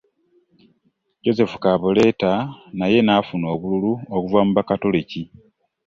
[1.23, 2.31] Joseph Kabuleta
[2.79, 5.21] naye n'afuna obululu okuva mu bakatoliki